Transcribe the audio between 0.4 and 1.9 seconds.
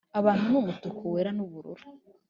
ni umutuku wera n'ubururu,